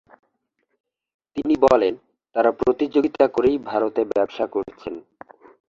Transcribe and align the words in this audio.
তিনি 1.37 1.53
বলেন, 1.61 1.93
তাঁরা 2.35 2.51
প্রতিযোগিতা 2.51 3.25
করেই 3.27 3.57
ভারতে 3.65 4.01
ব্যবসা 4.05 4.45
করছেন। 4.47 4.93